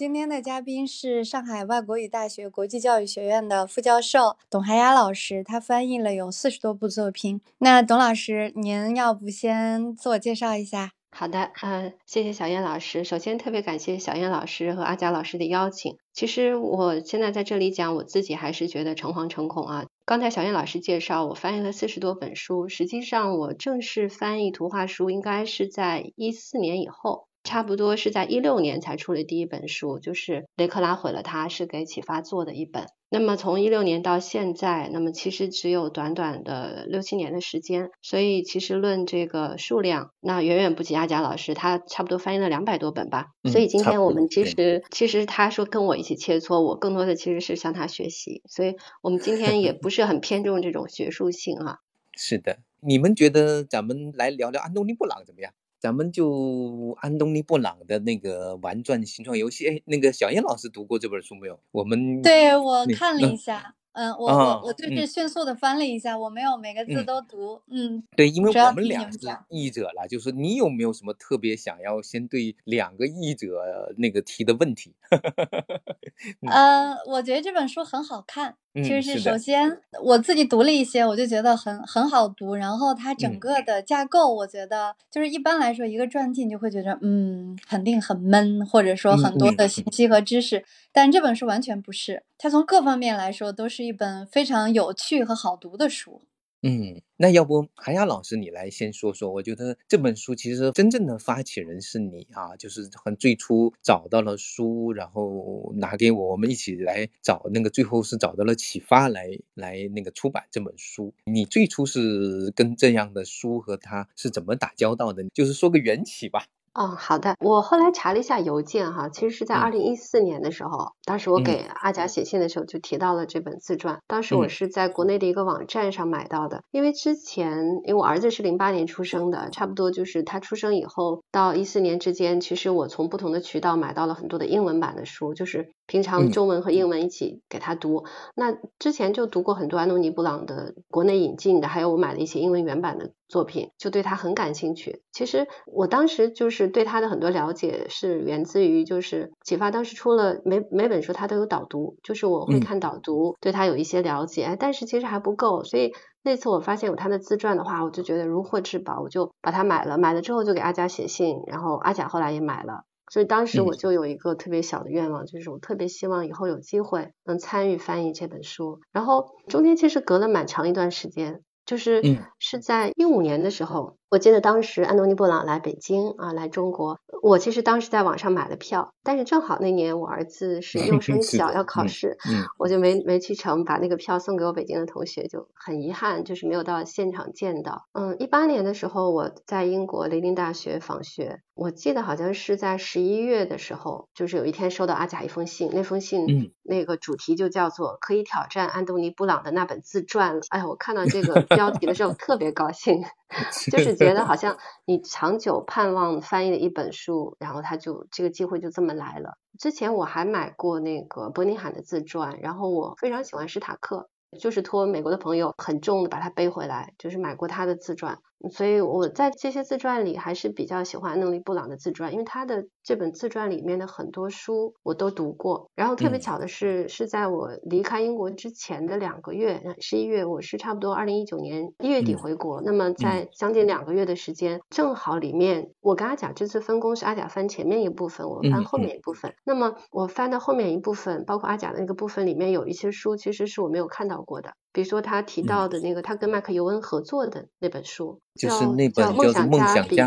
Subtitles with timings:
[0.00, 7.42] 今天的嘉宾是上海外国语大学国际教育学院的副教授董海雅老师，他翻译了有四十多部作品。
[7.58, 10.92] 那董老师，您要不先自我介绍一下？
[11.10, 13.04] 好的，嗯，谢谢小燕老师。
[13.04, 15.98] 首先特别感谢小燕老师和阿佳老师的邀请。
[16.14, 19.84] 其实我现在在这里讲，我自己还是觉得诚惶诚恐啊。
[20.06, 27.26] 刚才小燕老师介绍，我翻译了四十多本书，实际上我正式翻译图画书应该是在一四年以后。
[27.42, 32.86] 差不多是在一六年才出了第一本书，就是雷克拉毁了他，是给启发做的一本。
[33.12, 43.26] 那么从一六年到现在，那么其实只有短短的六七年的时间，所以其实论这个数量，那远远不及阿贾老师，他差不多翻译了两百多本吧。
[43.50, 51.78] 所以今天我们其实其实他说跟我一起切磋，我更多的其实是向他学习，所以我们今天也不是很偏重这种学术性啊。
[52.16, 55.52] 是的，你们觉得咱们来聊聊安东尼布朗怎么样？
[55.80, 61.58] 咱们就安东尼布朗的那个玩转形状游戏，哎，那个小燕老师读过这本书没有？
[61.72, 63.74] 我们对我看了一下。
[63.92, 67.60] 嗯，我我我就是迅速的翻了一下，我没有每个字都读。
[67.68, 74.94] 嗯，对，因为我们俩是译者了，就是你有没有什么特别想要先对两个译者那个提的问题？
[76.48, 82.54] 呃，我觉得这本书很好看，其实是首先我自己读了一些，我就觉得很很好读。
[82.54, 90.64] 然后它整个的架构，我觉得就是一般来说一个传记你就会觉得嗯肯定很闷，或者说很多的信息和知识。
[90.92, 96.22] 但这本书完全不是，它从各方面来说都是一本非常有趣和好读的书。
[96.62, 99.32] 嗯，那要不韩雅老师你来先说说？
[99.32, 111.14] 我觉得这本书其实真正的发起人是你啊，就是很最初找到了书，然后拿给我，我们一起来找那个，最后是找到了启发来来那个出版这本书。
[111.24, 115.24] 你最初是跟这样的书和他是怎么打交道的？
[115.32, 116.44] 就是说个缘起吧。
[116.72, 117.34] 哦，好的。
[117.40, 123.98] 我后来查了一下邮件哈，其实是在二零一四年的时候，当时我给阿甲写信的时候就提到了这本自传。
[124.06, 138.04] 当时我是在国内的一个网站上买到的，因为之前因为我儿子是零八年出生的，差不多就是他出生以后到一四年之间，其实我从不同的渠道买到了很多的英文版的书，就是平常中文和英文一起给他读。
[138.36, 143.10] 那之前就读过很多安东尼布朗的国内引进的，还有我买了一些英文原版的。
[143.30, 145.02] 作品就对他很感兴趣。
[145.12, 149.70] 其实我当时就是对他的很多了解是源自于就是启发。
[149.70, 154.56] 当时出了每每本书他都有导读，就是我会看导读，对他有一些了解。
[154.58, 155.92] 但是其实还不够，所以
[156.22, 159.96] 那次我发现有他的自传的话，我就觉得如获至宝，我就把它买了。
[159.96, 162.82] 买了之后就给阿贾写信，然后阿贾后来也买了。
[163.12, 168.80] 所以当时我就有一个特别小的愿望，就是我特别希望以后有机会能参与翻译这本书。
[168.92, 171.42] 然后中间其实隔了蛮长一段时间。
[171.66, 172.02] 就是
[172.38, 173.99] 是在一五年的时候。
[174.10, 176.98] 我记得当时安东尼布朗来北京啊，来中国。
[177.22, 182.18] 我其实当时在网上买了票，但是正好那年我儿子是 幼升小要考试，
[182.58, 187.84] 我就没没去成，把那个票送给我北京的同学，就很遗憾，就是没有到现场见到。
[187.92, 200.40] 嗯，一八年的时候我在英国雷丁大学访学，我记得好像是在十一月的时候，就是有一天收到阿贾一封信，那封信那个主题就叫做可以挑战安东尼布朗的那本自传。
[200.48, 203.04] 哎呀，我看到这个标题的时候特别高兴。
[203.70, 209.34] 就是觉得好像你长久盼望翻译的一本书，然后他就这个机会就这么来了。
[209.58, 214.08] 之前我还买过那个伯尼罕的自传，然后我非常喜欢史塔克，
[214.40, 218.18] 就是托美国的朋友很重的把它背回来，就是买过他的自传。
[218.48, 225.70] 所以我在这些自传里还是比较喜欢诺尼布朗的自传，因为他的这本自传里面的很多书我都读过。
[225.74, 232.62] 然后特别巧的是，是在我离开英国之前的两个月，十一月，我是差不多二零一九年一月底回国。
[232.62, 239.34] 那么在将近两个月的时间，正好里面我跟阿甲这次分工是阿甲翻前面一部分，我翻后面一部分。
[239.44, 244.54] 那么我翻的后面一部分，包括阿甲的那个部分里面有一些书，其实是我没有看到过的。
[244.72, 250.04] 比如说他提到的那个他跟麦克尤恩合作的那本书，就是那本叫《梦想家彼得》。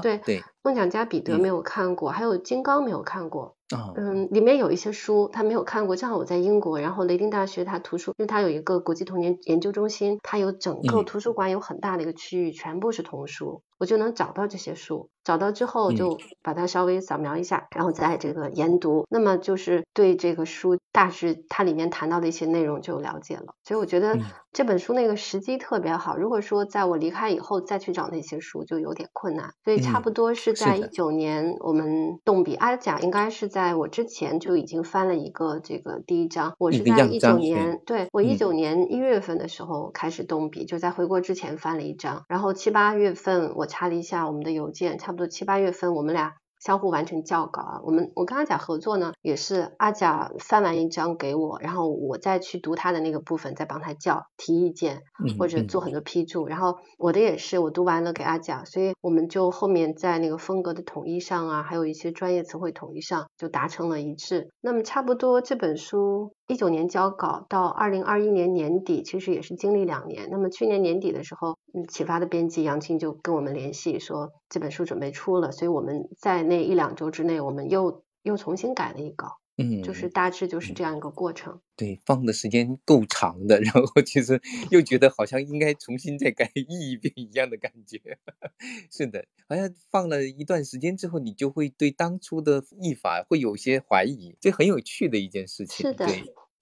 [0.00, 3.56] 对对，《梦想家彼得》没有看过，还有《金刚》没有看过。
[3.96, 15.08] 嗯，里面有一些书他没有看过，正好我在英国，然后雷丁大学它图书，因为它有一个国际童年研究中心，它有整个图书馆有很大的一个区域，全部是童书，我就能找到这些书。
[15.24, 23.54] 找到之后就把它稍微扫描一下，然后再这个研读，那么就是对这个书大致它里面谈到的一些内容就了解了。
[23.64, 24.18] 所以我觉得
[24.52, 26.18] 这本书那个时机特别好。
[26.18, 29.54] 如果说在我离开以后再去找那些书，就有点困难。
[29.64, 36.54] 所以差不多是在一九年，我们动笔阿甲应该是在我之前就已经翻了一个这个第一章。
[36.58, 46.34] 我是在一九年，对我一九年一月份的时候开始动笔，就在回国之前翻了一章，然后七八月份我查了一下我们的邮件，差不多七八月份我们俩。
[46.64, 55.02] 相互完成校稿啊，我们我跟阿甲合作呢，也是阿甲翻完一张给我，然后我再去读他的那个部分，再帮他校提意见
[55.38, 55.82] 或者做。
[55.82, 64.50] 很多批注，然后我的也是我读完了给阿甲，所以我们就后面在那个风格的统一上啊，还有一些专业词汇统一上就达成了一致。
[64.60, 70.28] 那么差不多这本书一九年交稿到二零二一年年底，其实也是经历两年。
[70.30, 76.42] 那么去年年底的时候，嗯，启发的编辑杨青就跟我们联系说这本书准备出了，所以我们在。
[76.42, 81.60] 那一两周之内，我们又又重新改了一稿，嗯，就是大致就是这样一个过程。
[81.76, 88.18] 对，放的时间够长的， 然后其实又觉得好像应该重新再改译一遍一样的感觉。
[88.90, 95.86] 是的，好像放了一段时间之后，你就会对当初的译法会有些怀疑，这很有趣的一件事情。
[95.86, 96.06] 是的。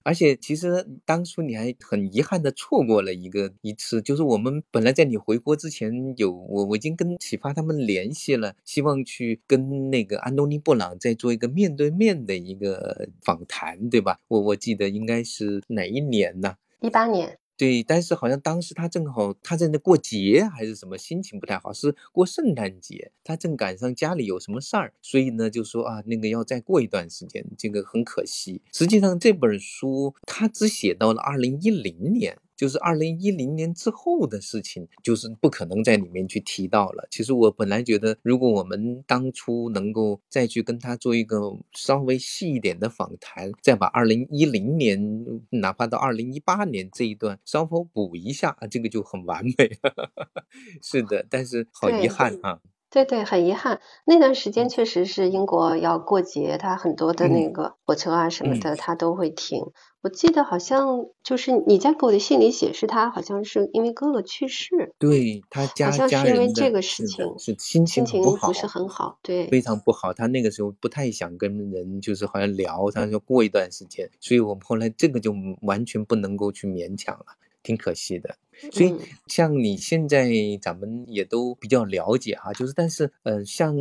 [0.03, 14.17] 而且其实当初你还很遗憾的错过了一个一次，就是我们本来在你回国之前有我我已经跟启发他们联系了，希望去跟那个安东尼布朗再做一个面对面的一个访谈，对吧？
[14.27, 16.55] 我我记得应该是哪一年呢？
[16.79, 17.37] 一八年。
[17.57, 28.61] 对，但是好像当时他正好他在那过节还是什么，心情不太好，是过圣诞节，他正赶上家里有什么事儿，所以呢就说啊，那个要再过一段时间，这个很可惜。
[28.73, 32.37] 实际上这本书他只写到了二零一零年。
[32.61, 37.07] 就是二零一零年之后的事情，就是不可能在里面去提到了。
[37.09, 41.39] 其实我本来觉得，如果我们当初能够再去跟他做一个
[41.73, 50.11] 稍微细一点的访谈，再把二零一零年，哪怕到二零一八年这一段稍微补一下，这个就很完美了。
[50.83, 52.59] 是的，但是好遗憾啊。
[52.91, 59.63] 对对，很遗憾，那段时间确实是英国要过节，他很多的那个火车啊什么的，他都会停。
[60.01, 70.11] 我记得好像就是你在给我的信里写，是他好像是因为哥哥去世，对他家好像是因为这个事情，是心情不是很好，对，非常不好。
[70.13, 77.25] 他那个时候不太想跟人，就是好像聊，他说过一段时间，所以我们后来这个就完全不能够去勉强了。
[77.63, 78.37] 挺可惜的，
[78.71, 78.95] 所以
[79.27, 83.75] 像你现在咱们也都比较了解哈，就是但是呃，像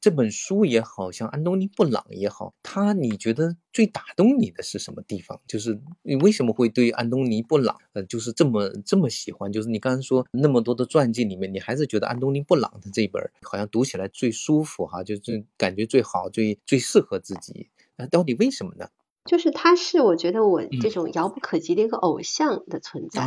[0.00, 5.40] 这本书也好像安东尼布朗也好，他你觉得最打动你的是什么地方？
[5.46, 9.52] 就是你为什么会对安东尼布朗呃就是这么这么喜欢？
[9.52, 17.68] 就是你刚刚说那么多的传记里面，你还是觉得安东尼布朗的这本好像读起来最舒服哈，就是感觉最好、最最适合自己。
[17.96, 18.88] 那到底为什么呢？
[19.24, 23.26] 就是他是我觉得我这种遥不可及的一个偶像的存在，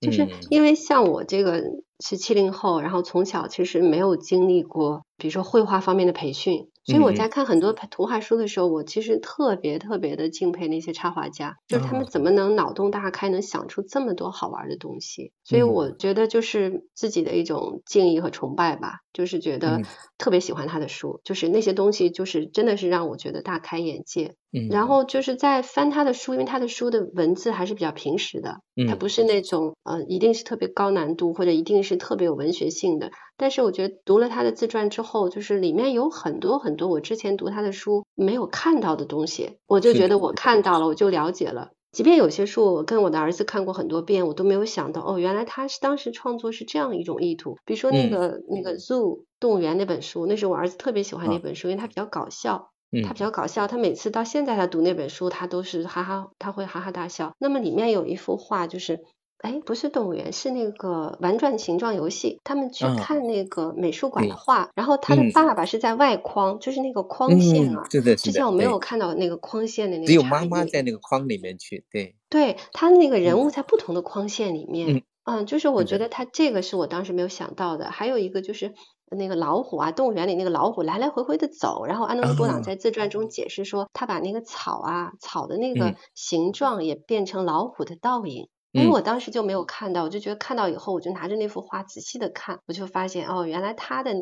[0.00, 1.62] 就是因为像我这个
[2.06, 6.68] 是七零后，然后从小其实没有经历过，比如说绘画方面的培训。
[6.84, 15.32] 所以我在看很多图画书的时候，我其实特别特别的敬佩那些插画家，就是他们怎么能脑洞大开，能想出这么多好玩的东西。
[15.44, 19.82] 所以我觉得就是自己的一种敬意和崇拜吧，就是觉得
[20.18, 24.34] 特别喜欢他的书，就是那些东西就是真的是让我觉得大开眼界。
[24.70, 33.10] 然后就是在翻他的书，因为他的书的文字还是比较平实的，他不是那种呃一定是特别高难度或者一定是特别有文学性的。
[33.36, 41.70] 但是我觉得读了他的自传之后，就是里面有很多很多我之前读他的书没有看到的东西，我就觉得我看到了，我就了解了。
[41.90, 47.56] 即便有些书我跟我的儿子看过很多遍，我都没有想到哦，原来他是当时创作是这样一种意图。
[47.64, 52.70] 比如说那个那个 Zoo 动物园那本书，那是我儿子特别喜欢那本书，因为它比较搞笑，
[53.04, 53.68] 他比较搞笑。
[53.68, 57.32] 他每次到现在他读那本书，他都是哈哈，他会哈哈大笑。
[57.38, 59.00] 那么里面有一幅画就是。
[59.44, 62.40] 哎，不是动物园，是那个玩转形状游戏。
[62.44, 67.86] 他们去看那个美术馆的画，然后他的爸爸是在外框，就是那个框线啊。
[67.90, 70.06] 是的，之前我没有看到那个框线的那个。
[70.06, 72.16] 只有妈妈在那个框里面去，对。
[72.30, 77.90] 对他那个人物在不同的框线里面，嗯，就是我觉得他这个是我当时没有想到的。
[77.90, 78.72] 还有一个就是
[79.10, 88.48] 那个老虎啊，动物园里那个老虎来来回回的走，然后安东尼·波朗在自传中解释说，他把那个草啊，草的那个形状也变成老虎的倒影。
[88.74, 94.12] 因为我当时就没有看到，我就觉得看到以后，我就拿着那幅画仔细的看，我就发现哦，原来他的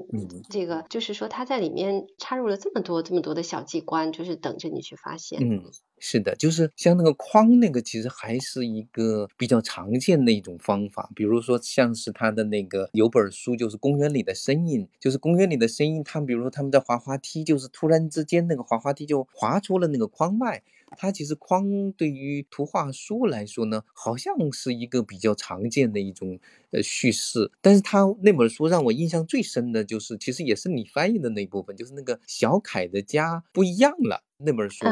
[0.50, 5.40] 这个就是说他在里面插入了这么多这么多的小机关，就是等着你去发现。
[5.40, 5.62] 嗯，
[6.04, 11.08] 是的，就是像那个框那个，其实还是一个比较常见的一种方法。
[11.14, 16.02] 比如说，像是他的那个有本书，就是《公园里的声音》，就是公园里的声音。
[16.02, 20.60] 他们比如说他们在滑滑梯，就是突然之间那个滑滑梯就滑出了那个框外。
[20.96, 26.36] 它其实框对于图画书来说呢，好像是一个比较常见的一种
[26.72, 27.52] 呃叙事。
[27.60, 34.84] 但是他那本书让我印象最深的就是，其实也是你翻译的那部分，就是那个小凯的家不一样了那本书。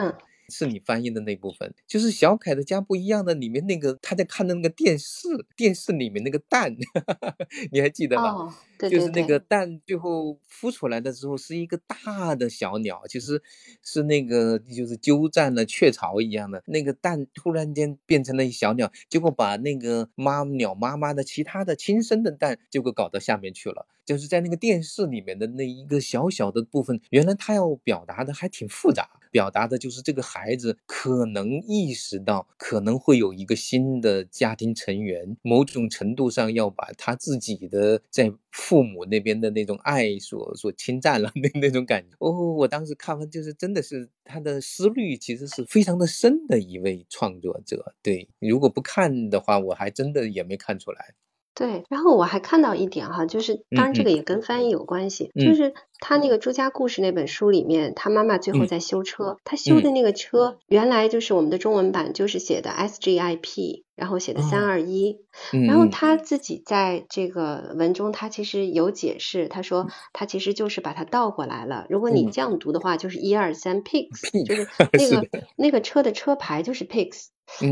[0.50, 6.76] 是你翻译的那部分，就是小凯的家不一样的里面那个他在看的那个电视，电视里面那个蛋，
[7.72, 8.54] 你还记得吗？
[8.78, 13.42] 就是那个蛋最后孵出来的时候是一个大的小鸟，其实
[13.84, 23.86] 是那个就是鸠占了雀巢一样的那个蛋突然间变成了一小鸟，结果把那个妈鸟妈妈的其他的亲生的蛋结果搞到下面去了。
[24.06, 42.16] 就是在那个电视里面的那一个小小的部分，原来他要表达的还挺复杂，表达的就是这个孩子可能意识到可能会有一个新的家庭成员，某种程度上要把他自己的在父母那边的那种爱所所侵占了那那种感觉。
[42.18, 47.94] 哦，我当时看完就是真的是他的思虑其实是非常的深的一位创作者。
[48.02, 51.14] 对，如果不看的话，我还真的也没看出来。
[51.52, 65.18] 对，然后我还看到一点哈，就是当然这个也跟翻译有关系，就是他那个《朱家故事》那本书里面，他妈妈最后在修车，他修的那个车原来就是我们的中文版就是写的 S G I P，然后写的三二一，
[65.66, 77.26] 然后他自己在这个文中他其实有解释，他说他其实就是把它倒过来了，如果你这样读的话，就是一二三 pigs，就是 那个那个车的车牌就是 pigs。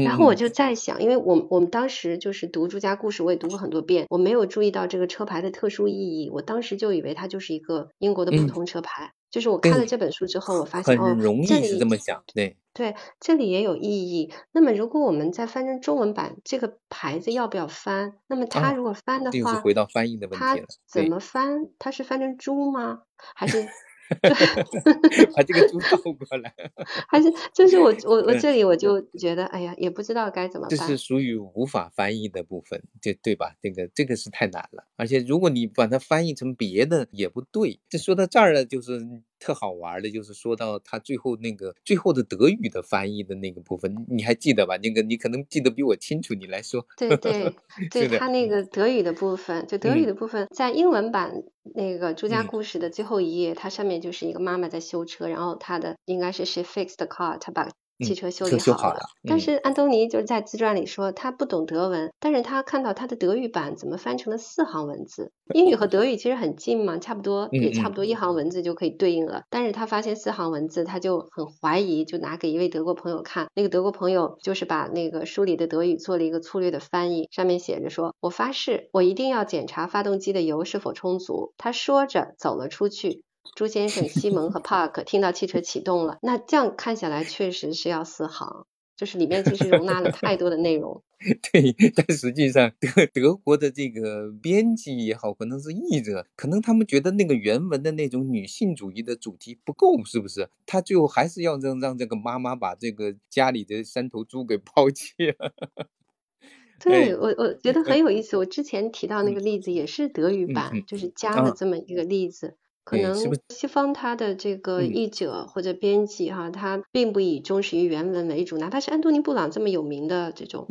[0.05, 6.29] 然后我就在想，因为我我们当时就是读《朱家故事》，我也读过很多遍，我没有注意到这个车牌的特殊意义。
[6.33, 9.13] 我当时就以为它就是一个英国的普通车牌。
[9.31, 11.15] 就是我看了这本书之后，我发现哦，
[11.47, 14.33] 这里是这么想，对对，这里也有意义。
[14.53, 18.15] 那么如果我们再翻成中文版，这个牌子要不要翻？
[18.27, 20.67] 那么它如果翻的话，回到翻译的问题了。
[20.67, 21.69] 它怎么翻？
[21.79, 23.03] 它是翻成猪吗？
[23.35, 23.69] 还是？
[25.37, 26.55] 把这个猪倒过来，
[27.09, 30.79] 还是就是我 我我这里我就觉得，哎呀，也不知道该怎么办。
[30.79, 33.55] 这是属于无法翻译的部分，这对吧？
[33.63, 37.81] 这个这个是太难了，而且如果你把它翻译成别的也不对。
[37.89, 39.23] 这说到这儿了，就是。
[39.39, 44.77] 特好玩的，就是说到他最后那个最后的德语的翻译的那个部分，你还记得吧？
[44.79, 46.87] 那个你可能记得比我清楚，你来说。
[46.97, 47.53] 对 对
[47.91, 51.43] 对，他那个德语的部分，就德语的部分，在英文版
[51.75, 57.71] 那个《朱家故事》的最后一页，它上面就是一个妈妈在修车，然后她的应该是 she fixed the car，她把。
[58.01, 65.33] 汽车修理好了，但是安东尼就是在自传里说他不懂德文，但是他看到他的德语版怎么翻成了四行文字。
[65.55, 69.43] 英语和德语其实很近嘛，差不多也差不多一行文字就可以对应了。
[69.51, 73.49] 但是他发现四行文字，他就很怀疑，就拿给一位德国朋友看。
[73.55, 83.25] 那个德国朋友就是把那个书里的德语做了一个粗略的翻译，上面写着说：“我发誓，我一定要检查发动机的油是否充足。”他说着走了出去。
[83.55, 91.03] 朱先生、西蒙和帕克听到汽车启动了，那这样看下来确实是要四行，就是里面其实容纳了太多的内容。
[91.53, 100.49] 对，但实际上德德国的这个编辑也好，可能是译者，可能他们觉得那个原文的那种女性主义的主题不够，是不是？
[100.65, 105.53] 他最后还是要让让这个妈妈把这个家里的三头猪给抛弃了。
[106.79, 108.37] 对我，我觉得很有意思。
[108.37, 112.57] 我之前提到那个例子也是德语版，就是加了这么一个例子。
[112.89, 113.15] 可能
[113.51, 120.67] 西方他的这个译者或者编辑哈，他并不以忠实于原文为主，哪怕是安东尼布朗这么有名的这种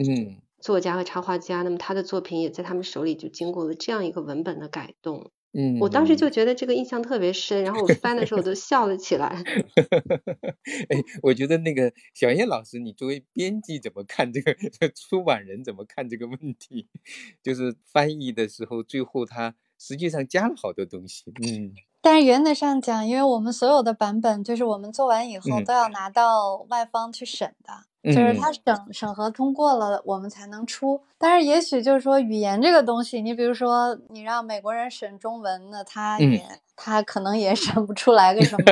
[0.59, 5.29] 作家和插画家，那么他的作品也在他们手里就经过了这样一个文本的改动。
[5.53, 9.27] 嗯，我当时就觉得这个印象特别深，然后我翻的时候我都笑了起来。
[10.89, 14.55] 哎，我觉得那个小燕老师，你作为编辑怎么看这个？
[14.95, 16.87] 出版人怎么看这个问题？
[17.43, 21.23] 就是翻译的时候，最后他实际上加了好多东西。
[21.43, 21.73] 嗯。
[22.09, 31.01] 但是原则上讲，因为我们所有的版本，就是我们做完以后都要拿到外方去审的，就是他审审核通过了，我们才能出。
[31.17, 36.41] 但是也许就是说语言这个东西，你比如说你让美国人审中文，那他也
[36.77, 38.63] 他可能也 审不出来个什么。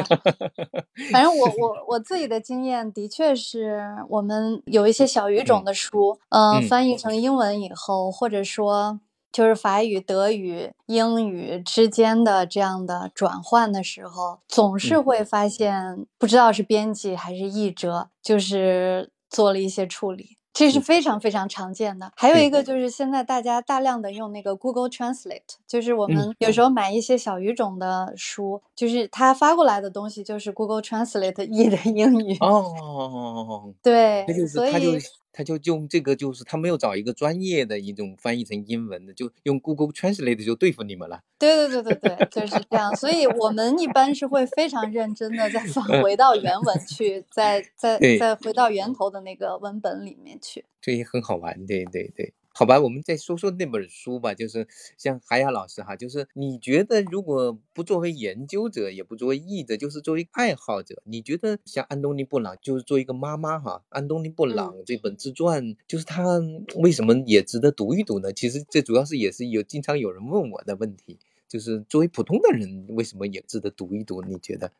[1.12, 9.01] 反正我我我自己的经验的确是我们有一些小语种的书，嗯，翻译成英文以后，或者说。
[9.36, 20.38] 就是法语、德语、英语之间的这样的转换的时候，总是会发现，不知道是编辑还是译者，就是做了一些处理。
[20.54, 22.13] 这是非常非常常见的。
[22.15, 32.38] 还有一个就是现在大家大量的用那个 Google Translate，就是我们有时候买一些小语种的书，就是他发过来的东西就是 Google Translate 译的英语。
[32.39, 34.98] 哦， 对，所以。
[35.38, 41.20] 他就用这个，就是他没有找一个专业的一种翻译成英文的，就用 Google Translate 就对付你们了。
[41.38, 42.96] 对对对对对，就是这样。
[42.96, 50.63] 所以我们一般是会非常认真的再返回到原文去，再再再回到源头的那个文本里面去。
[50.80, 52.34] 这也很好玩，对对对。
[52.57, 54.33] 好吧，我们再说说那本书吧。
[54.33, 54.65] 就是
[54.97, 66.39] 像海雅老师哈，就是你觉得如果不作为研究者，也不作为译者，就是作为爱好者，你觉得像安东尼布朗，就是作为一个妈妈哈，安东尼布朗这本自传，就是他
[66.77, 68.31] 为什么也值得读一读呢？
[68.31, 71.19] 其实这主要是也是有经常有人问我的问题，
[71.50, 74.21] 就是作为普通的人，为什么也值得读一读？
[74.21, 74.71] 你觉得？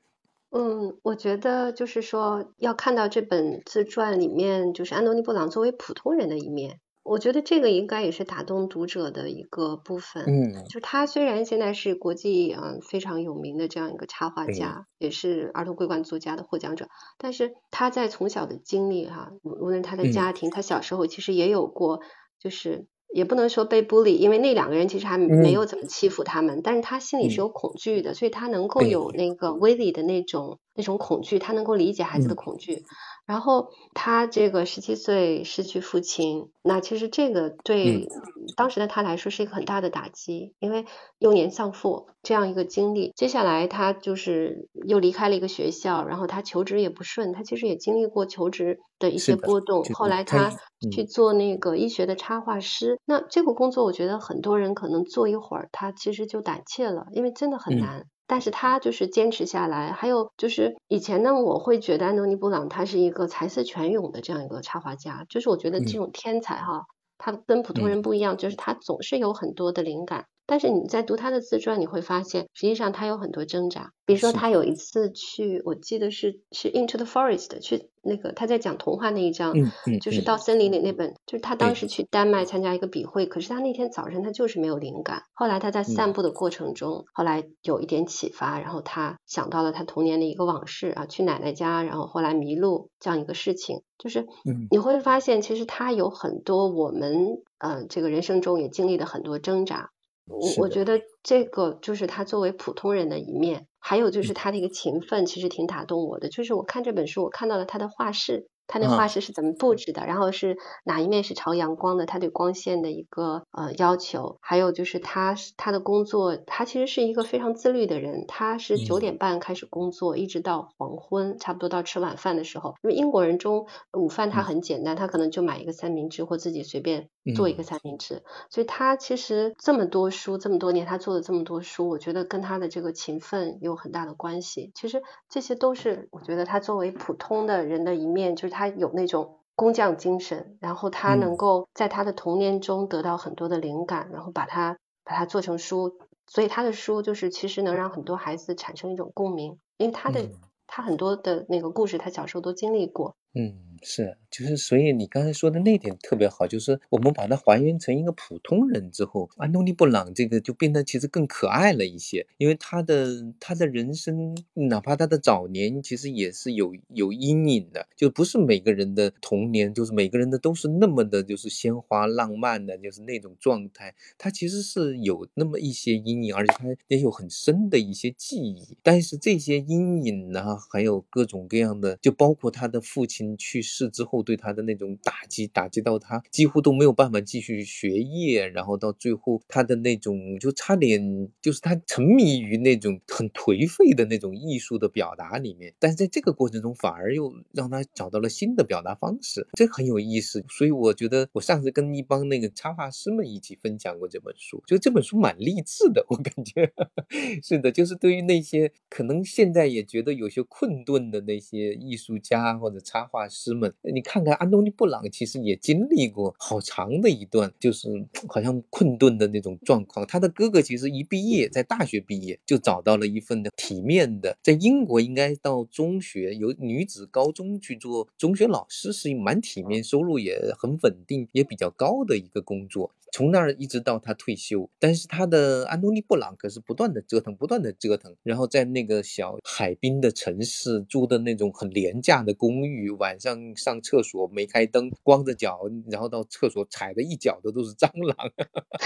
[0.52, 6.80] 嗯，我觉得就是说要看到这本自传里面，就是安东尼布朗作为普通人的一面。
[7.06, 10.24] 我觉得这个应该也是打动读者的一个部分。
[10.26, 16.88] 嗯，就他虽然现在是国际嗯非常有名的这样一个插画家，也是儿童桂冠作家的获奖者，
[17.20, 22.02] 但是他在从小的经历哈，无论他的家庭，他小时候其实也有过，
[22.40, 32.84] 就是也不能说被 bully，，因为那两个人其实还没有怎么欺负他们，但是他心里是有恐惧的，所以他能够有那个威力的那种那种恐惧，他能够理解孩子的恐惧。
[33.26, 38.08] 然后他这个十七岁失去父亲，那其实这个对
[38.56, 40.86] 当时的他来说是一个很大的打击，因为
[41.18, 43.12] 幼年丧父这样一个经历。
[43.16, 49.84] 接下来他就是又离开了一个学校，然后他求职也不顺，他其实也经历过求职的一些波动。
[49.94, 50.52] 后来他
[50.92, 58.06] 去做那个医学的插画师，那这个工作我觉得很多人可能做一会儿，他其实就胆怯了，因为真的很难。
[58.28, 66.86] 但是他就是坚持下来，还有就是以前呢，我会觉得安东尼布朗他是一个才思泉涌的这样一个插画家，就是我觉得这种天才哈，
[67.18, 70.26] 他跟普通人不一样，就是他总是有很多的灵感。
[70.48, 73.92] 但是你在读他的自传，你会发现实际上他有很多挣扎。
[74.06, 77.90] 比如说他有一次去，我记得是是 Into the Forest 去。
[78.08, 79.56] 那个他在讲童话那一章，
[80.00, 85.24] 就是到森林里那本，就是他当时去丹麦参加一个笔会，可是他那天早晨他就是没有灵感。
[85.34, 93.82] 后来他在散步的过程中，后来有一点启发，然后他想到了他童年的一个往事啊，去奶奶家，然后后来迷路这样一个事情。
[93.98, 94.28] 就是
[94.70, 99.90] 你会发现，其实他有很多我们呃这个人生中也经历的很多挣扎。
[100.28, 103.68] 我我觉得这个就是他作为普通人的一面。
[103.80, 106.28] 还有就是他的一个勤奋，其实挺打动我的。
[106.28, 108.48] 就是我看这本书，我看到了他的画室。
[108.68, 110.06] 他那画室是怎么布置的？
[110.06, 112.06] 然后是哪一面是朝阳光的？
[112.06, 118.26] 他对光线的一个呃要求，还有就是他他的工作，他其实是一个非常自律的人。
[118.28, 122.74] 他是九点半开始工作，一直到黄昏，差不多到吃晚饭的时候。
[122.82, 128.24] 因为英国人中午饭他很简单，他可能就买一个三明治或自己随便做一个三明治。
[128.50, 134.72] 所以他其实这么多书这么多年，他做了这么多书，我觉得跟他的这个勤奋有很大的关系。
[134.74, 138.55] 其实这些都是我觉得他作为普通的人的一面，就是。
[138.56, 150.30] 他有那种工匠精神，然后他能够在他的童年中得到很多的灵感，然后把它把它做成书，所以他的书就是其实能让很多孩子产生一种共鸣，因为他的
[150.68, 153.16] 他很多的那个故事，他小时候都经历过。
[153.34, 153.75] 嗯。
[153.82, 163.08] 是，就是所以你刚才说的那点特别好，就是我们把它还原成一个普通人之后，安东尼布朗这个就变得其实更可爱了一些，因为他的
[163.40, 183.76] 他的人生，哪怕他的早年其实也是有有阴影的，就不是每个人的童年，就是每个人的都是那么的，就是鲜花浪漫的，就是那种状态，他其实是有那么一些阴影，而且他也有很深的一些记忆，但是这些阴影呢，还有各种各样的，就包括他的父亲去世。
[183.76, 200.46] 事之后对他的那种打击，打击到他几乎都没有办法继续学业，然后到最后他的那种就差点就是他沉迷于那种很颓废的那种艺术的表达里面，但是在这个过程中反而又让他找到了新的表达方式，这很有意思。
[200.48, 206.72] 所以我觉得我上次跟一帮那个插画师们一起分享过这本书，就这本书蛮励志的，我感觉
[207.44, 213.74] 是的，就是对于那些可能现在也觉得有些困顿的那些艺术家或者插画师们。
[213.82, 217.90] 你看看安东尼布朗，其实也经历过好长的一段，就是
[218.28, 220.06] 好像困顿的那种状况。
[220.06, 232.92] 他的哥哥其实一毕业，在大学毕业就找到了一份的体面的，在英国应该到中学，由女子高中去做中学老师，是蛮体面，收入也很稳定，也比较高的一个工作。
[233.12, 245.60] 从那儿一直到他退休，但是他的安东尼布朗可是不断的折腾，不断的折腾，然后在那个小海滨的城市租的那种很廉价的公寓，晚上上上厕所没开灯，光着脚，
[245.92, 248.16] 然后到厕所踩的一脚的都是蟑螂。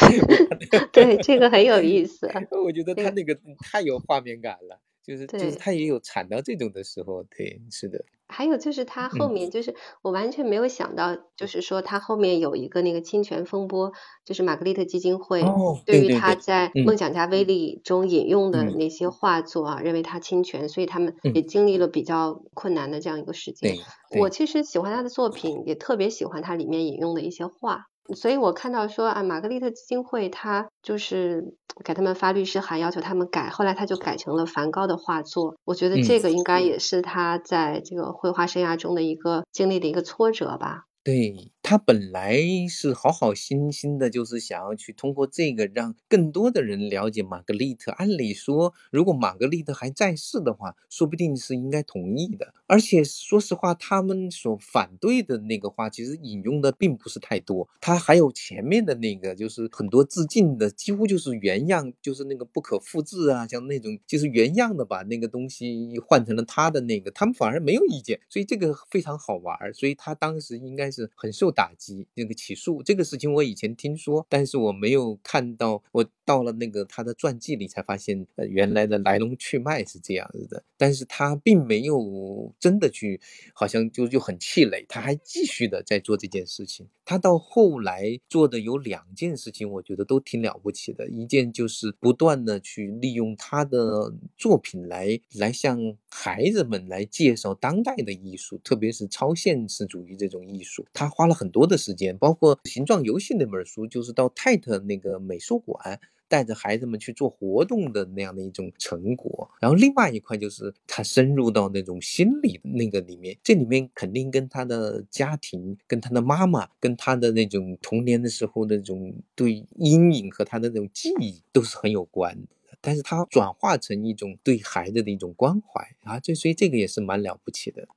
[0.91, 2.27] 对，这个很有意 思。
[2.63, 4.79] 我觉得他那个太有画面感了。
[5.09, 8.05] 就是就是他也有惨到这种的时候，对，是的。
[8.31, 13.91] 还有就是他后面就是我完全没有想到，就是说他后面有一个那个侵权风波，
[14.23, 15.43] 就是玛格丽特基金会
[15.83, 23.75] 对于他在《梦想家威力》中引用的那些画作啊，认为他侵权，所以他们也经历了比较困难的这样一个时间。
[24.19, 27.87] 我其实喜欢他的作品，也特别喜欢他里面引用的一些画。
[28.15, 35.55] 所以我看到说啊，玛格丽特基金会他就是给他们发律师函，要求他们改，后来他就改成了梵高的画作。
[35.65, 40.85] 我觉得这个应该也是他在这个绘画生涯中的一个经历的一个挫折吧。
[41.03, 47.91] 对他本来是好好心心的，就是想要去通过这个让更多的人了解玛格丽特。
[47.91, 52.55] 按理说，如果玛格丽特还在世的话，说不定是应该同意的。
[52.65, 57.69] 而且说实话，他们所反对的那个话，其实引用的并不是太多。
[57.79, 68.19] 他还有前面的那个，就是很多致敬的，几乎就是原样，就是那个不可复制啊，像那种就是原样的把那个东西换成了他的那个，他们反而没有意见。
[68.27, 69.55] 所以这个非常好玩。
[69.75, 71.07] 所以他当时应该是。
[71.15, 75.83] 很受打击，那个起诉这个事情我以前听说，但是我没有看到。
[75.91, 80.63] 我到了那个他的传记里才发现，呃，原来的来龙去脉是这样子的。
[80.77, 83.19] 但是他并没有真的去，
[83.53, 86.87] 好像就就很气馁，他还继续的在做这件事情。
[87.03, 91.09] 他到后来做的有两件事情，我觉得都挺了不起的。
[91.09, 100.85] 一件就是不断的去利用他的作品来来向孩子们来介绍当代的艺术，特别是超现实主义这种艺术。
[100.93, 109.49] 他花了很多的时间，包括《形状游戏》那本书，就是到泰特那个美术馆带着孩子们去做活动的那样的一种成果。
[109.61, 122.47] 然后另外一块就是他深入到那种心理那个里面，这里面肯定跟他的家庭、跟他的妈妈、跟他的那种童年的时候那种对阴影和他的那种记忆都是很有关的。
[122.81, 127.87] 但是他转化成一种对孩子的一种关怀啊，这所以这个也是蛮了不起的。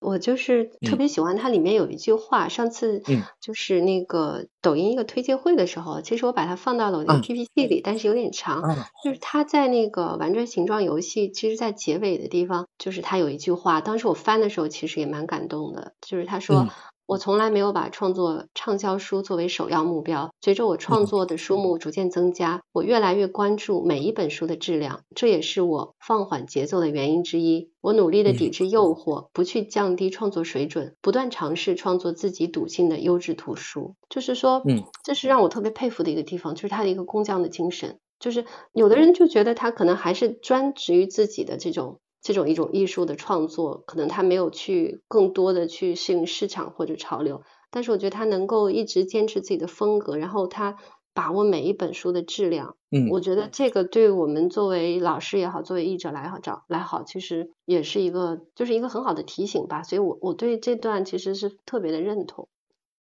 [0.00, 3.02] 我就是特别喜欢它里面有一句话，上次
[3.40, 8.62] 就是那个抖音一个推介会的时候，其实我把它放到了我的 PPT 里，但是有点长。
[9.04, 16.66] 就是他在那个玩转形状游戏，其实在结尾的地方，就是他有一句话，当时我翻的时候其实也蛮感动的，就是他说。
[17.10, 20.32] 我从来没有把创作畅销书作为首要目标。
[20.40, 27.72] 随着我创作的书目逐渐增加，我越来越关注每一本书的质量，这也是我放缓节奏的原因之一。
[27.80, 33.96] 我努力的抵制诱惑，不去降低创作水准，不断尝试创作自己笃信的优质图书。
[34.08, 37.98] 就是说，嗯，这是让我特别佩服的一个地方，就是他的一个工匠的精神。
[38.20, 41.98] 就是有的人就觉得他可能还是专职于自己的这种。
[42.22, 50.76] 这种一种艺术的创作，可能他没有去更多的去适应市场或者潮流，但是我觉得他能够一直坚持自己的风格，然后他
[51.14, 62.48] 把握每一本书的质量，嗯，我觉得这个对我们作为老师也好，作为译者来好找来好，其实也是一个就是一个很好的提醒吧，所以我我对这段其实是特别的认同，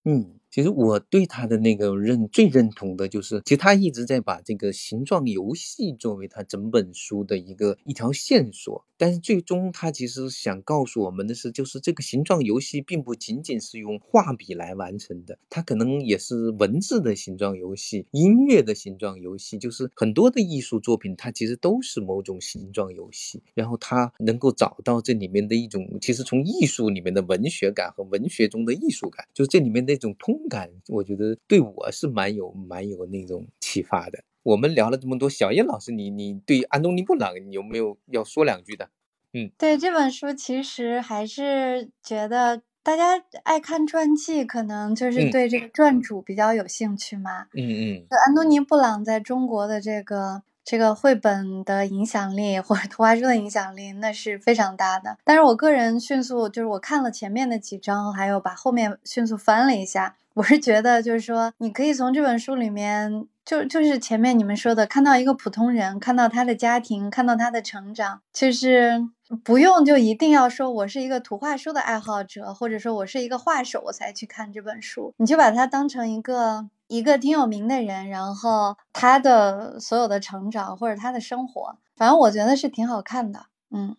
[0.05, 0.39] 嗯。
[0.49, 8.85] 其实我对他的那个认最认同的就是，其实他一直在把这个形状游戏作为他整本书的一个一条线索。
[8.99, 23.43] 但是最终他其实想告诉我们的是，就是这个形状游戏并不仅仅是用画笔来完成的，它可能也是文字的形状游戏、音乐的形状游戏，就是很多的艺术作品，它其实都是某种形状游戏。
[23.53, 30.46] 然后他能够找到这里面的一种，其实从艺术里面的文学感和文学中的艺术感，就是这里面那种通。
[30.47, 34.23] 感，我觉得对我是蛮有蛮有那种启发的。
[34.43, 38.89] 我们聊了这么多，小叶老师，你你对安东尼布朗有没有要说两句的？
[39.33, 47.47] 嗯，对这本书，其实还是觉得大家爱看传记，可能就是对这个传主比较有兴趣嘛。
[47.53, 50.43] 嗯嗯，安东尼布朗在中国的这个。
[50.69, 55.17] 这个绘本的影响力或者图画书的影响力，那是非常大的。
[55.23, 69.07] 但是我个人迅速就是我看了前面的几章，还有把后面迅速翻了一下，我是觉得就是说，你可以从这本书里面，就就是前面你们说的，看到一个普通人，看到他的家庭，看到他的成长，就是
[69.45, 76.67] 不用就一定要说我是一个图画书的爱好者，或者说我是一个画手，我才去看这本书，你就把它当成一个。
[76.87, 83.47] 一个挺有名的人，然后他的所有的成长或者他的生活，反正我觉得是挺好看的。
[83.71, 83.95] 嗯，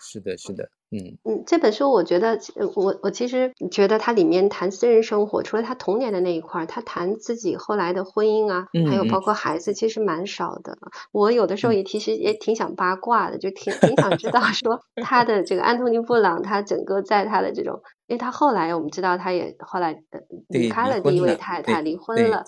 [0.00, 0.70] 是的，是的。
[0.92, 2.38] 嗯嗯，这本书我觉得，
[2.76, 10.78] 我我其实觉得它里面谈私人生活，除了他童年的那一块儿，他谈自己后来的婚姻啊，还有包括孩子，其实蛮少的。
[11.12, 20.00] 我有的时候也其实也挺想八卦的，就挺挺想知道说 他的这个安东尼布朗，他整个在他的这种，因为他后来我们知道他也后来
[20.48, 22.44] 离开了第一位太太，离婚了。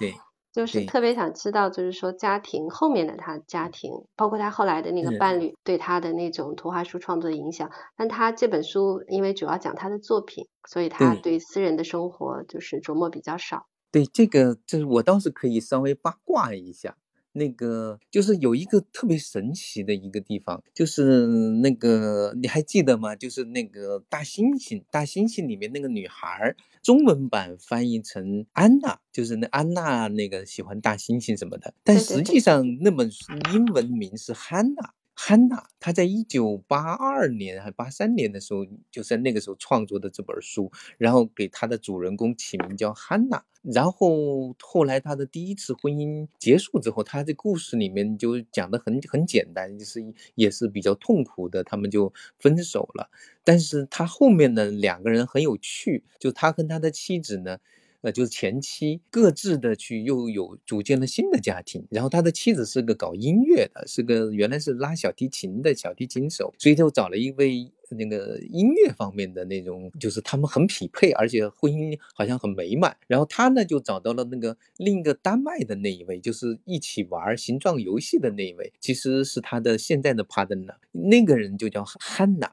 [0.59, 7.71] 就是特别想知道，就是说家庭后面的他家庭，包括他后来的那个伴侣对他的那种图画书创作的影响。
[7.97, 13.67] 但他这本书因为主要讲他的作品，所以他对私人的生活就是琢磨比较少。
[13.93, 16.97] 对这个，就是我倒是可以稍微八卦一下。
[17.39, 21.27] 那个就是有一个特别神奇的一个地方，就是
[21.63, 23.15] 那个你还记得吗？
[23.17, 34.95] 就是那个大猩猩，大猩猩里面那个女孩，中文版翻译成安娜，就是那安娜那个喜欢大猩猩什么的，但实际上那本书英文名是汉娜。
[35.21, 43.45] 汉娜，她在一九八二年还八三年的时候，就在那个时候创作的这本书，然后给她的主人公起名叫汉娜。
[43.63, 50.01] 然后后来她的第一次婚姻结束之后，她的故事里面就讲的很很简单，就是
[50.37, 53.11] 也是比较痛苦的，他们就分手了。
[53.43, 57.59] 但是他后面的两个人很有趣，就他跟他的妻子呢。
[58.01, 67.73] 那，就是前妻各自的去又有组建了新的家庭，然后他的妻子是个搞音乐的，是个原来是拉小提琴的小提琴手，所以就找了一位。
[67.95, 72.97] 那个音乐方面的那种，就是他们很匹配，而且婚姻好像很美满。
[73.07, 80.75] 然后他呢就找到了那个另一个丹麦的那一位，就是一起玩形状游戏的那一位，其实是他的现在的 partner。
[80.91, 82.53] 那个人就叫汉娜，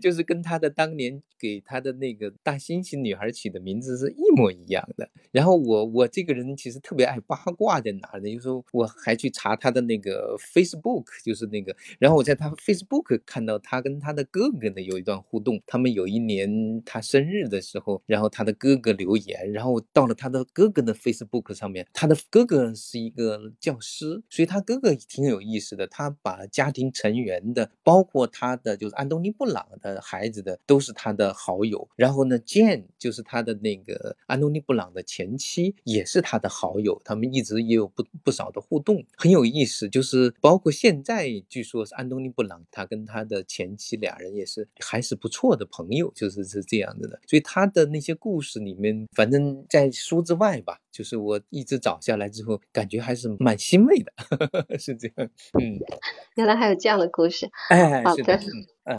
[0.00, 5.10] 就是跟他的当年给他的那个大猩猩女孩起的名字是一模一样的。
[5.32, 8.32] 然后我我这个人其实特别爱八卦在哪呢？
[8.34, 13.96] 就是我还去查他的那个 Facebook，就是那个，然后我在他 Facebook 看到他跟。
[14.05, 43.95] 他他的哥哥呢有一段互动，他们有一年他生日的时候，然后他的哥哥留言，然后到了他的哥哥的 Facebook 上面，他的哥哥是一个教师，所以他哥哥挺有意思的，他把家庭成员的，包括他的就是安东尼布朗的孩子的，都是他的好友，然后呢，Jane 就是他的那个安东尼布朗的前妻，也是他的好友，他们一直也有不不少的互动，很有意思，就是包括现在据说是安东尼布朗他跟他的前妻。
[43.96, 47.18] 俩人也是还是不错的朋友，就是是这样子的。
[47.26, 54.12] 所以他的那些故事里面，反正在书之外吧，就是我一直找下来之后，感觉还是蛮欣慰的，
[54.78, 55.28] 是这样。
[55.58, 55.78] 嗯，
[56.36, 57.50] 原来还有这样的故事。
[57.70, 58.40] 哎，好的。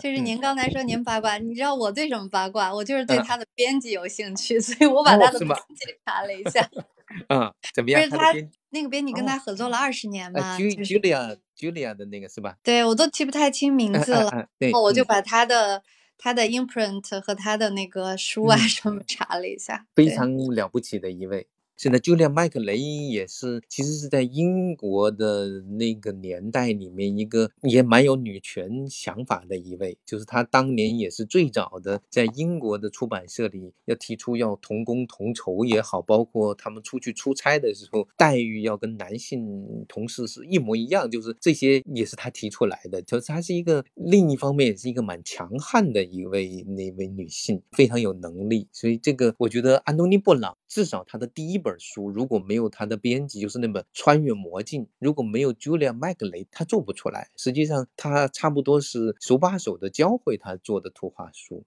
[0.02, 2.76] 就是您刚才说您八卦，你知道我对什么八卦？
[2.76, 6.70] 我就是对他的编辑有兴趣，所以我把他的编辑查了一下。
[7.30, 8.02] 嗯，怎么样？
[8.02, 8.34] 不是他
[8.70, 11.38] 那个编辑跟他合作了二十年嘛？Julia。
[11.58, 12.56] Julia 的那个是吧？
[12.62, 15.82] 对我都记不太清名字了，然后我就把他的
[16.16, 21.48] 他的 imprint 和他的那个书啊什么查了一下，非常了不起的一位。
[21.78, 43.00] 现在就连麦克雷也是，其实是在英国的那个年代里面一个也蛮有女权想法的一位，就是他当年也是最早的在英国的出版社里要提出要同工同酬也好，包括他们出去出差的时候待遇要跟男性同事是一模一样，就是这些也是他提出来的。
[43.04, 48.68] 就是他是一个另一方面也是一个蛮强悍的一位那位女性，非常有能力。
[48.72, 51.67] 所以这个我觉得安东尼布朗至少他的第一本。
[51.68, 57.30] 本书如果没有他的编辑，就是那本《穿越魔镜》，如果没有 Julia 麦格雷，他做不出来。
[57.36, 61.66] 实际上，他差不多是手把手的教会他做的图画书。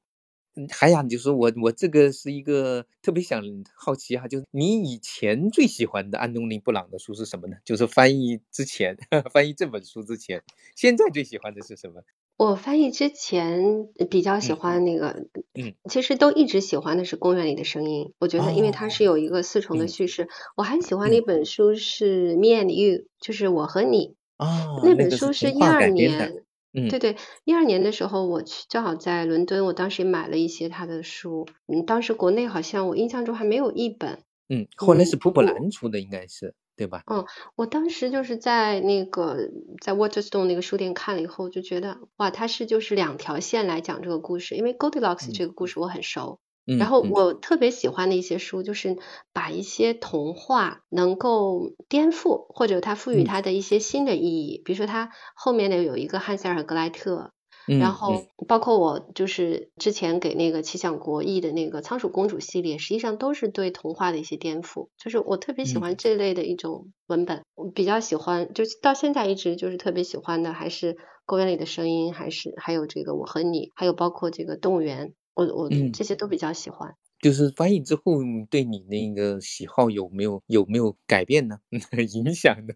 [0.69, 3.43] 海雅，你就说我我这个是一个特别想
[3.75, 7.57] 好奇哈，就是你以前最喜欢的安东尼布朗的书是什么呢？
[7.65, 8.97] 就是翻译之前，
[9.33, 10.43] 翻译这本书之前，
[10.75, 12.03] 现在最喜欢的是什么？
[12.37, 15.27] 我翻译之前比较喜欢那个，
[15.61, 18.07] 嗯，其实都一直喜欢的是《公园里的声音》。
[18.19, 20.29] 我觉得，因为它是有一个四重的叙事。
[20.57, 24.15] 我还喜欢的一本书是《Me and You》，就是我和你。
[24.39, 26.43] 哦，那本书是一二年，
[26.73, 31.47] 对对，一二年的时候我去，正好在伦敦，我当时也买了一些他的书。
[31.67, 34.21] 嗯，当时国内好像我印象中还没有一本。
[34.49, 36.55] 嗯，后来是普普兰出的，应该是。
[36.81, 37.03] 对吧？
[37.13, 39.37] 嗯，我当时就是在那个
[39.83, 44.55] 在 Waterstone 那个书店看了以后，就觉得哇，它是就是两条线来讲这个故事。
[44.55, 48.97] 因为 Goldilocks 这个故事我很熟，然后我特别喜欢的一些书，就是
[49.35, 54.63] 把一些童话能够颠覆或者它赋予它的一些新的意义。
[54.65, 57.33] 比如说它后面的有一个汉塞尔和格莱特。
[57.79, 64.89] 然后包括我就是之前给那个奇想国译的那个仓鼠公主系列，实际上都是对童话的一些颠覆。
[64.97, 76.95] 就是我特别喜欢这类的一种文本，我比较喜欢，就到现在一直就是特别喜欢的还是公园里的声音，还是还有这个我和你，还有包括这个动物园，我我这些都比较喜欢。
[77.21, 78.03] 就是翻译之后
[78.49, 81.59] 对你那个喜好有没有有没有改变呢？
[82.15, 82.75] 影响呢？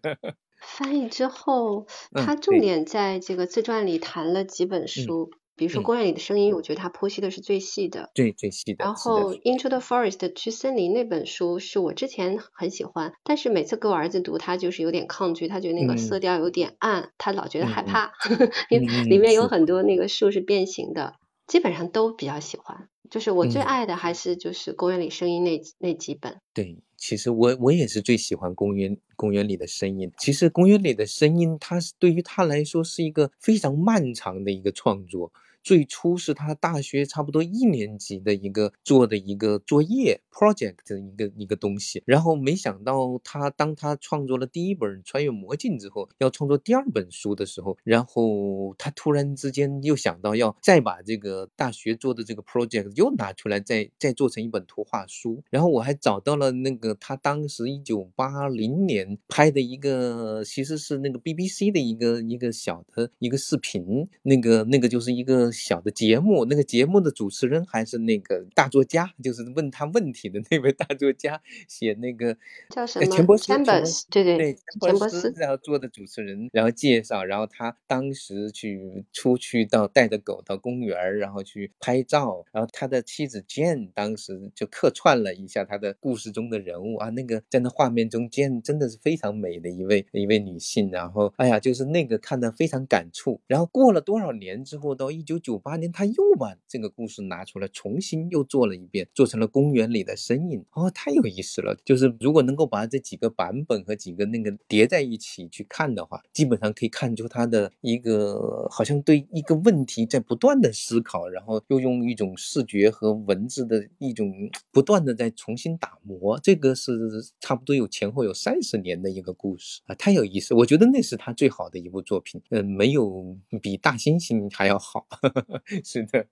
[0.65, 5.29] 翻译之后，他重点在这个自传里谈了几本书。
[5.57, 8.83] 比如说《公园里的声音》，我觉得他剖析的是最细的，最最细的。
[8.83, 18.11] 然后《Into the Forest》去森林那本书是我之前很喜欢，但是每次给我儿子读，他就是有点抗拒，他觉得那个色调有点暗，他老觉得害怕，
[18.69, 21.13] 因为里面有很多那个树是变形的。
[21.47, 26.41] 基本上都比较喜欢，就是我最爱的还是就是《公园里声音》那那几本。
[26.53, 30.09] 对，其实我我也是最喜欢《公园公园里的声音》。
[30.17, 35.31] 其实《公园里的声音》，它是对于他来说是一个非常漫长的一个创作。
[35.65, 55.43] 最初是他大学差不多一年级的一个做的一个作业 project 的一个一个东西，然后没想到他当他创作了第一本《穿越魔镜》之后，要创作第二本书的时候，然后他突然之间又想到要再把这个大学做的这个 project 又拿出来，再再做成一本图画书。
[55.49, 65.51] 然后我还找到了那个他当时一九八零年拍的一个，其实是那个 BBC 的一个一个小的一个视频，那个那个就是一个。
[65.55, 72.37] 小的节目，那个节目的主持人还是那个大作家，就是问他问题的那位大作家，写那个
[72.69, 73.05] 叫什么？
[73.05, 95.35] 钱伯斯，对对对，钱伯斯，然后做的主持人，然后介绍，然后他当时去出去到带着狗到公园然后去拍照，然后他的妻子 Jane 当时就客串了一下他的故事中的人物啊，那个在那画面中，Jane 真的是非常美的一位一位女性，然后哎呀，就是那个看的非常感触，然后过了多少年之后，到一九。
[95.45, 100.65] 九八年，他又把这个故事拿出来，重新又做了一遍，做成了公园里的身影。
[100.71, 101.77] 哦，太有意思了！
[101.85, 114.33] 就是如果能够把这几个版本和几个那个叠在一起去看的话，基本上可以看出他的一个好像对一个问题在不断的思考，然后又用一种视觉和文字的一种
[114.71, 116.39] 不断的在重新打磨。
[116.41, 116.91] 这个是
[117.39, 120.55] 差不多有前后有三十年的一个故事啊，太有意思！
[120.55, 125.05] 我觉得那是他最好的一部作品，嗯，没有比大猩猩还要好。
[125.83, 126.27] 是的，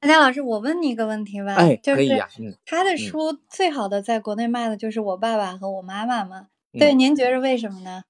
[0.00, 1.54] 大家老师，我问你一个问题吧。
[1.54, 2.28] 哎，可以呀。
[2.64, 6.48] 他的书最好的在国内卖的就是我爸爸和我妈妈嘛？
[6.72, 8.02] 对，您觉着为什么呢？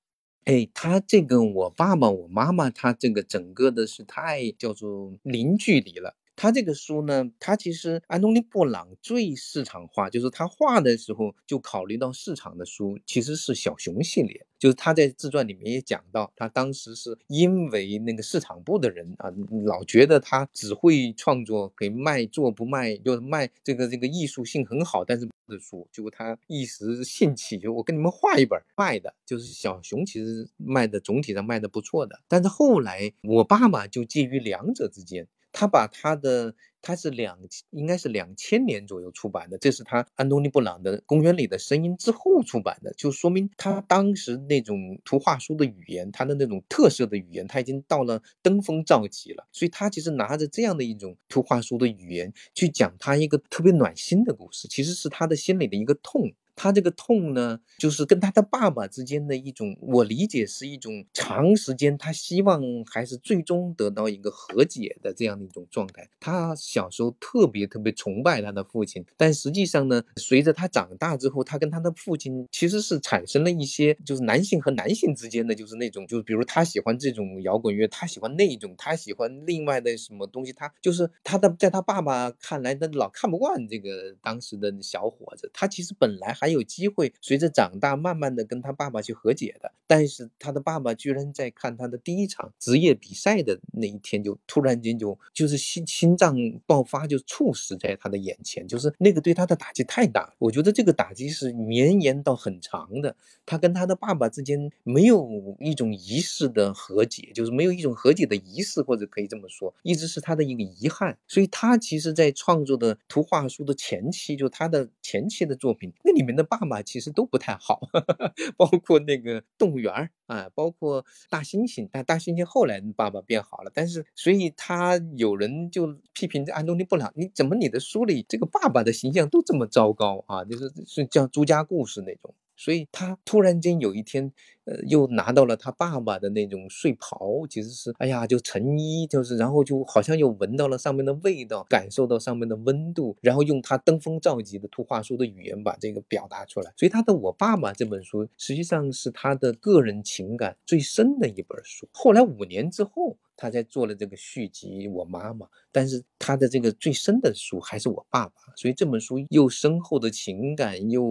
[0.45, 6.17] 哎，他这个我爸爸、我妈妈，他这个整个的是太叫做零距离了。
[6.37, 14.46] 他这个书呢，他其实安东尼布朗最市场化，就是他画的时候就考虑到市场的书，其实是小熊系列。
[14.59, 19.31] 就是他在自传里面也讲到，他当时是因为那个市场部的人啊，
[19.66, 35.29] 老觉得他只会创作给卖做不卖，就是卖这个这个艺术性很好，但是的书，结果他一时兴起，就我跟你们画一本卖的，就是小熊其实卖的总体上卖的不错的，但是后来我爸爸就介于两者之间。
[35.59, 37.38] 他把他的，他是两，
[37.71, 49.49] 应该是两千年左右出版的，这是他安东尼布朗的《公园里的声音》之后出版的，就说明他当时那种图画书的语言，他的那种特色的语言，他已经到了登峰造极了。
[49.51, 56.35] 所以他其实拿着这样的一种图画书的语言去讲他一个特别暖心的故事，其实是他的心里的一个痛。
[56.57, 66.09] 他这个痛呢，就是跟他的爸爸之间的一种，我理解是一种长时间，他希望还是最终得到一个和解的这样的一种状态。
[66.19, 85.51] 他小时候特别特别崇拜他的父亲，但实际上呢，随着他长大之后，他跟他的父亲其实是产生了一些，就是男性和男性之间的，就是那种，就是比如他喜欢这种摇滚乐，他喜欢那一种，他喜欢另外的什么东西，他就是他的，在他爸爸看来，他老看不惯这个当时的小伙子。
[85.53, 86.45] 他其实本来还。
[86.46, 89.72] 还有机会随着长大，慢慢的跟他爸爸去和解的。
[89.88, 98.64] 但是他的爸爸居然在看他的第一场职业比赛的那一天，就突然间就就是心心脏爆发，就猝死在他的眼前。
[98.68, 103.16] 就是那个对他的打击太大，我觉得这个打击是绵延到很长的。
[103.44, 111.18] 他跟他的爸爸之间没有一种仪式的和解，就是没有一种和解的仪式，或者可以这么说，一直是他的一个遗憾。
[111.26, 116.36] 所以他其实，在创作的图画书的前期，就他的前期的作品，那里面。
[116.37, 117.81] 的爸爸其实都不太好，
[118.57, 121.88] 包括那个动物园儿啊，包括大猩猩。
[121.90, 130.44] 但大猩猩后来爸爸变好了，但是所以他有人就批评这安东尼布朗，你怎么你的书里这个爸爸的形象都这么糟糕啊？
[130.44, 132.35] 就是是像朱家故事那种。
[132.57, 134.33] 所以他突然间有一天，
[134.64, 146.73] 呃，又拿到了他爸爸的那种睡袍，其实是，哎呀，就成衣，就是，然后就好像又闻到了上面的味道，感受到上面的温度，然后用他登峰造极的图画书的语言把这个表达出来。
[146.77, 151.87] 所以他的《我爸爸》这本书实际上是他的个人情感最深的一本书。
[151.92, 153.16] 后来五年之后。
[153.37, 161.05] 他在做了这个续集《我妈妈》，但是他的这个最深的书还是我爸爸，所以这本书又深厚的情感，又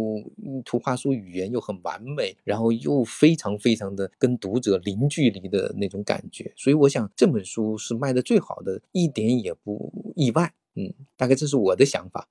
[0.65, 10.53] 图画书语言又很完美，然后又非常非常的跟读者零距离的那种感觉，所以我想这本书是卖的最好的，一点也不意外。
[10.75, 12.27] 嗯，大概这是我的想法。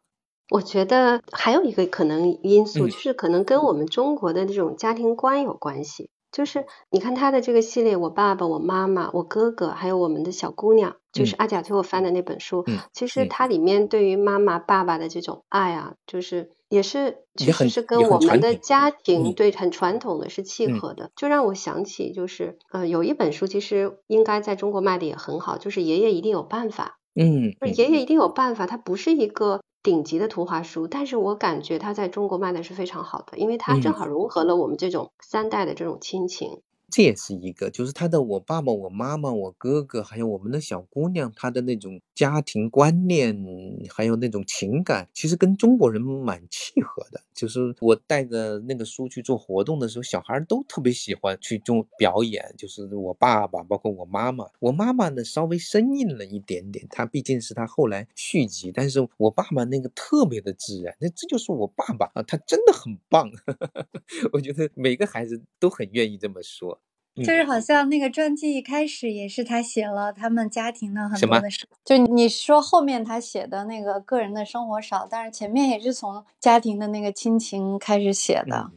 [0.50, 6.10] 我觉得还有一个可能因素，就是可能跟我们中国的这种家庭观有关系。
[6.34, 12.64] 就是你看他的这个系列，我爸爸、我妈妈、我哥哥，还有我们的小姑娘，就是阿贾推我翻的那本书。
[12.92, 21.12] 其实它里面对于妈妈、爸爸的这种爱啊，就是也是其实是跟我们的家庭对很传统的是契合的。
[21.14, 26.98] 就让我想起，就是呃，有一本书其实应该在中国卖的也很好，就是爷爷一定有办法。
[27.14, 28.66] 嗯，爷爷一定有办法。
[28.66, 36.62] 它不是一个顶级的图画书，但是我感觉它在中国卖的是非常好的，因为它正好融合了我们这种三代的这种亲情。
[36.94, 43.36] 这也是一个，就是他的我爸爸、我妈妈、我哥哥，还有我们的小姑娘，她的那种家庭观念，
[43.90, 47.20] 还有那种情感，其实跟中国人蛮契合的。
[47.34, 52.54] 就是我带着那个书去做活动的时候，小孩都特别喜欢去做表演。
[52.56, 63.28] 就是我爸爸，包括我妈妈，我妈妈呢稍微生硬了一点点，她毕竟是她后来续集，但是我爸爸那个特别的自然，那这就是我爸爸啊，他真的很棒。
[64.32, 66.80] 我觉得每个孩子都很愿意这么说。
[67.16, 78.72] 就是好像那个传记一开始也是他写了他们家庭的很多的事，就你说后面他写的那个个人的生活少，但是前面也是从家庭的那个亲情开始写的。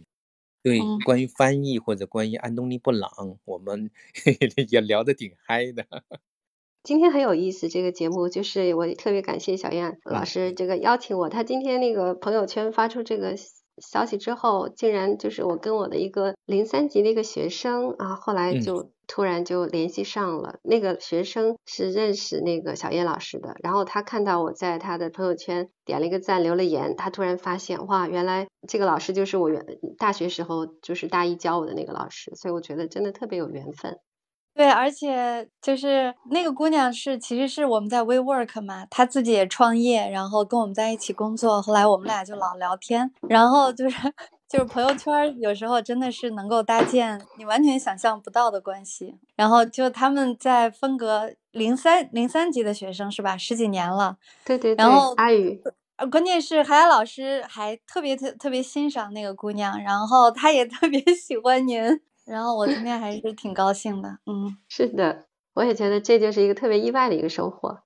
[0.61, 3.89] 对，关于翻译或者关于安东尼布朗，我们
[4.69, 5.85] 也聊得挺嗨的。
[6.83, 13.35] 今天很有意思，这个节目就是我特别感谢小燕老师这个邀请我，他今天那个朋友圈发出这个。
[13.77, 20.59] 消息之后，竟然就是我跟我的一个零三级的一个学生啊，后来就突然就联系上了。
[20.63, 29.65] 那个学生是认识那个小叶老师的，然后他看到我在他的朋友圈点了一个赞，留了言，他突然发现哇，原来这个老师就是我原
[29.97, 33.99] 大学时候就是大一教我的那个老师，所以我觉得真的特别有缘分。
[34.57, 41.61] 对，而且就是那个姑娘是，其实是我们在 WeWork 嘛，她自己也创业，然后跟我们在一起工作。
[41.61, 43.95] 后来我们俩就老聊天，然后就是
[44.49, 49.15] 就是朋友圈有时候真的是能够搭建你完全想象不到的关系。
[49.35, 53.37] 然后就他们在分隔零三零三级的学生是吧？
[53.37, 54.17] 十几年了。
[54.43, 54.83] 对对对。
[54.83, 55.61] 然后阿宇，
[56.09, 62.01] 关键是海海老师还特别特特别欣赏那个姑娘，然后他也特别 喜欢您。
[62.27, 67.79] 然后我今天还是挺高兴的，嗯，是的，我也觉得这就是一个特别意外的一个收获。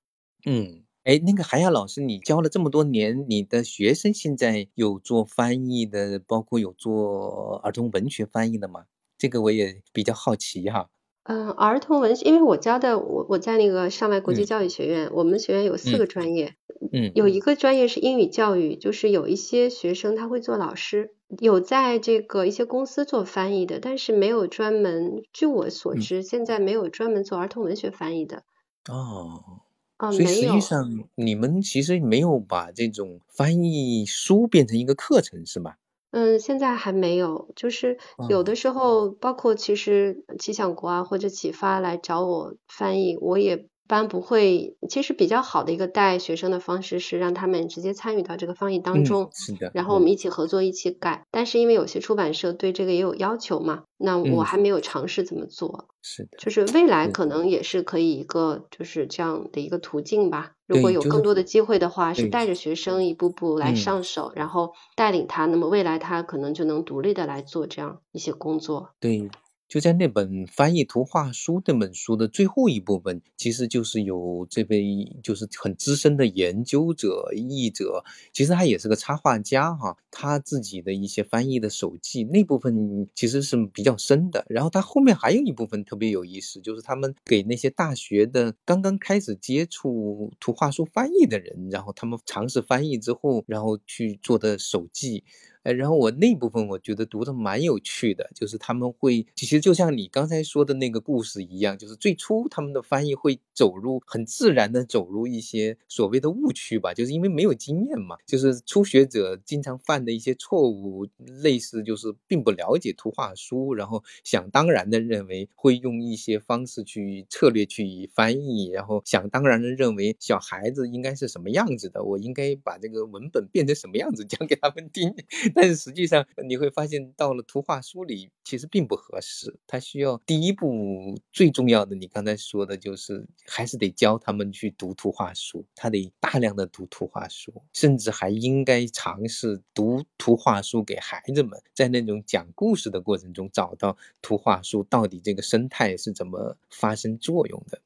[0.44, 8.86] 嗯，哎，那个韩亚老师，你教了这么多年，你的学生现在有做翻译的，包括有做儿童文学翻译的吗？
[9.16, 10.88] 这个我也比较好奇哈。
[11.22, 16.56] 嗯，儿童文学，因为我教的，我我在那个上外国际教育学院，我们学院有四个专业，
[16.92, 28.42] 嗯，有一个专业是英语教育，就是有一些学生他会做老师，有在这个一些公司做翻译的，但是没有专门，据我所知，现在没有专门做儿童文学翻译的。
[28.90, 29.62] 哦，
[29.98, 35.74] 啊，所以实际上你们其实没有把这种翻译书变成一个课程，是吗？
[36.10, 37.96] 嗯，现在还没有，就是
[38.28, 43.68] 有的时候，包括其实气象国啊或者启发来找我翻译，我也。
[43.92, 49.70] 般不会，其实比较好的一个带学生的方式是让他们直接参与到这个翻译当中，是的。
[49.74, 51.26] 然后我们一起合作，一起改。
[51.30, 55.88] 但是因为有些出版社对这个也有要求嘛，那我还没有尝试怎么做。
[56.00, 60.52] 是的，就是未来可能也是可以一个就是这样的一个途径吧。
[60.66, 68.94] 如果有更多的机会的话，是带着学生一步步来上手，然后带领他，那么未来他可能就能独立的来做这样一些工作。
[68.98, 69.28] 对。
[69.72, 78.04] 就在那本翻译图画书那本书的最后一部分，其实就是有这位就是很资深的研究者、译者，
[78.34, 84.44] 其实他也是个插画家哈，他自己的一些翻译的手记那部分其实是比较深的。
[84.46, 95.24] 然后他后面还有一部分特别有意思，就是他们给那些大学的刚刚开始接触图画书翻译的人，然后他们尝试翻译之后，然后去做的手记。
[95.62, 111.06] 哎，然后我那部分我觉得读的蛮有趣的，就是他们会其实就像你刚才说的那个故事一样，就是最初他们的翻译会走入很自然的走入一些所谓的误区吧，就是因为没有经验嘛，就是初学者经常犯的一些错误，
[111.42, 125.14] 类似就是并不了解图画书，然后想当然的认为会用一些方式去策略去翻译，然后想当然的认为小孩子应该是什么样子的，我应该把这个文本变成什么样子讲给他们听。
[125.54, 129.54] 但是实际上你会发现，到了图画书里其实并不合适。
[129.66, 147.80] 他需要第一步最重要的，你刚才说的就是还是得教他们去读图画书，他得大量的读图画书，甚至还应该尝试读图画书给孩子们，在那种讲故事的过程中找到图画书到底这个生态是怎么发生作用的。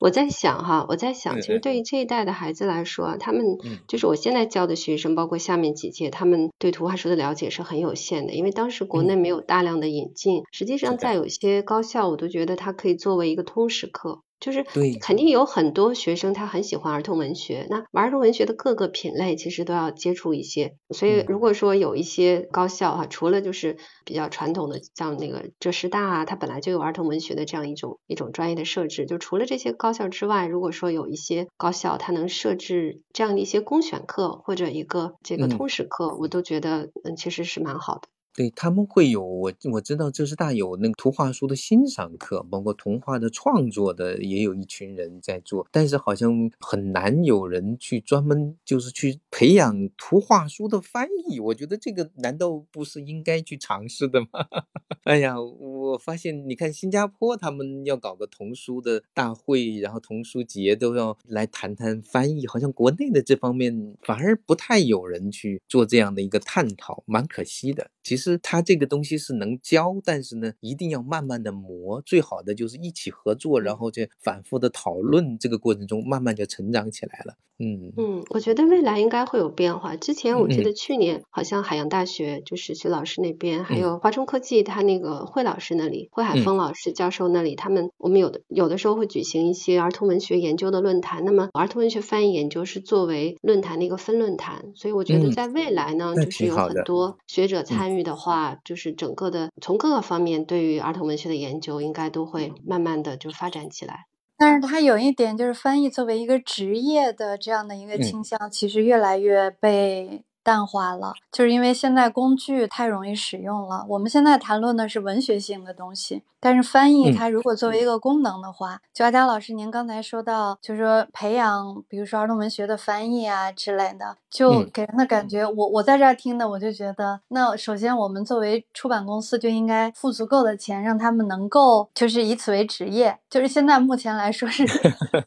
[0.00, 10.42] 我在想哈，我在想，其实对于这一代的孩子来说，他们就是我现在教的学生，包括下面几届，他们对图画书的了解是很有限的，因为当时国内没有大量的引进。
[10.50, 14.22] 实际上，在有些高校，我都觉得它可以作为一个通识课。
[14.40, 14.64] 就是
[15.00, 20.74] 肯定有很多学生他很喜欢儿童文学，那儿童文学的各个品类其实都要接触一些。
[20.90, 38.08] 所以如果说有一些高校哈，除了就是比较传统的像那个浙师大啊，它本来就有儿童文学的这样一种一种专业的设置，就除了这些高校之外，如果说有一些高校它能设置这样的一些公选课或者一个这个通识课，我都觉得嗯其实是蛮好的。
[38.32, 51.40] 对他们会有我我知道浙师大有那个图画书的欣赏课，包括童话的创作的，也有一群人在做，但是好像很难有人去专门就是去培养图画书的翻译。
[51.40, 54.28] 我觉得这个难道不是应该去尝试的吗？
[55.04, 67.90] 哎呀，我发现你看新加坡他们要搞个童书的大会，然后童书节都要来谈谈翻译，好像国内的这方面反而不太有人去做这样的一个探讨，蛮可惜的。
[68.04, 68.19] 其实。
[68.20, 72.00] 是他这个东西是能教，但是呢，一定要慢慢的磨。
[72.06, 77.34] 最好的就是一起合作，然后在反复的讨论这个过程中，慢慢就成长起来了。
[77.62, 79.94] 嗯嗯，我觉得未来应该会有变化。
[79.94, 91.22] 之前我记得去年好像海洋大学就是徐老师那边，还有华中科技他那个惠老师那里，惠海峰老师教授那里，他们我们有的有的时候会举行一些儿童文学研究的论坛。
[91.26, 104.06] 那么儿童文学翻译研究是作为论坛的一个分论坛，所以我觉得在未来呢，就是有很多学者参与的话，就是整个的从各个方面对于儿童文学的研究，应该都会慢慢的就发展起来。
[104.36, 110.24] 但是它有一点，就是翻译作为一个职业的这样的一个倾向，其实越来越被。
[110.42, 113.84] 淡化了，就是因为现在工具太容易使用了。
[113.86, 133.18] 我们现在谈论的是文学性的东西，但是翻译它如果作为一个功能的话，就阿佳老师您刚才说到，就是说培养，比如说儿童文学的翻译啊之类的，就给人的感觉，我我在这儿听的，我就觉得，那首先我们作为出版公司就应该付足够的钱，让他们能够就是以此为职业。
[133.28, 134.66] 就是现在目前来说是，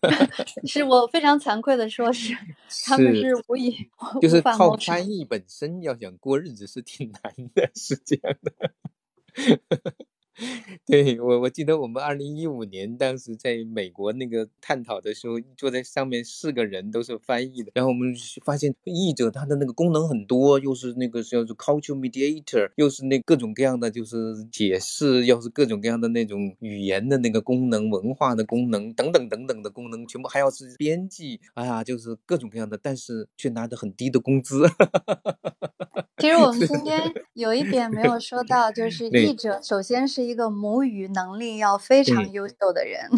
[0.65, 2.35] 是我非常惭愧的说， 是
[2.85, 3.75] 他们是无以
[4.21, 4.79] 就是靠翻。
[4.79, 7.21] 翻译本身要想过日子是挺难
[7.53, 8.71] 的，是这样的。
[10.87, 18.13] 对我，我记得我们二零一五年当时在美国那个探讨的时候，坐在上面四个人都是翻译的，然后我们
[18.43, 34.63] 发现译者他的那个功能很多，又是那个叫做 cultural mediator，又是那各种各样的就是解释，又是各种各样的那种语言的那个功能、文化的功能等等等等的功能，全部还要是编辑，哎呀，就是各种各样的，但是却拿着很低的工资。
[36.23, 43.09] 其实我们今天有一点没有说到，就是译者首先是一个母语能力要非常优秀的人，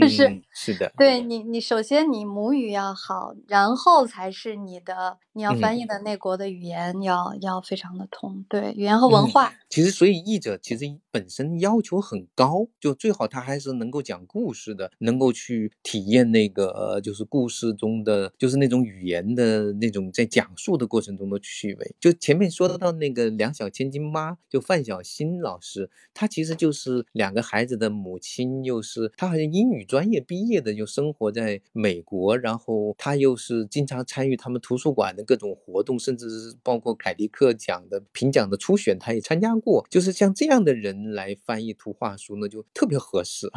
[0.00, 9.52] 就是是的，对你，你首先你母语要好，然后才是你的你要翻译的那国的语言要要非常的通，对语言和文化。
[9.68, 21.94] 其实，所以译者其实本身要求很高，就最好他还是能够讲故事的，能够去体验那个就是故事中的，就是那种语言的那种在讲述的过程中的趣味。
[22.00, 39.54] 就前面说到那个两小千金妈，就范小新老师，她其实就是两个孩子的母亲，又是她好像英语专业毕业的，就生活在美国，然后她又是经常参与他们图书馆的各种活动，甚至是包括凯迪克奖的评奖的初选，他也参加。
[39.56, 43.50] 过就是像这样的人来翻译图画书呢，就特别合适。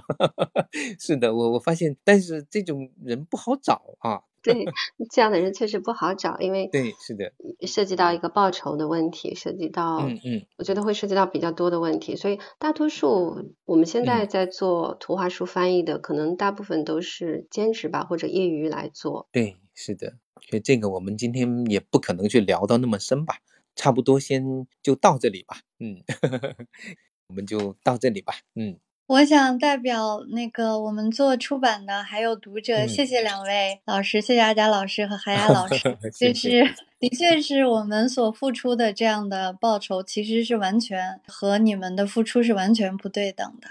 [0.99, 4.21] 是的，我我发现，但是这种人不好找啊。
[4.41, 4.65] 对，
[5.11, 7.33] 这样的人确实不好找，因为对，是的，
[7.67, 19.27] 涉及到一个报酬的问题，涉及到嗯嗯，我觉得会涉及到比较多的问题，所以大多数我们现在在做图画书翻译的，可能大部分都是兼职吧，或者业余来做。
[19.33, 20.15] 对，是的，
[20.49, 23.37] 所以这个我们今天也不可能去聊到那么深吧。
[23.77, 25.61] 差不多，先就到这里吧。
[25.79, 26.03] 嗯，
[27.29, 28.33] 我们就到这里吧。
[28.55, 28.77] 嗯，
[29.07, 35.97] 我想代表那个我们做出版的还有读者，谢谢两位老师，谢谢阿佳老师和海雅 老师。
[36.19, 43.69] 就是的确是我们所付出的这样的报酬，其实是完全和你们的付出是完全不对等的。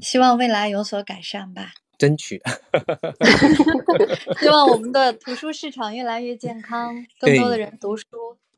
[0.00, 1.72] 希望未来有所改善吧。
[2.00, 2.40] 争取。
[4.40, 8.06] 希望我们的图书市场越来越健康，更多的人读书。